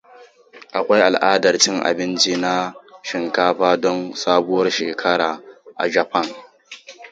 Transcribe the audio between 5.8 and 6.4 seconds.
a Japan.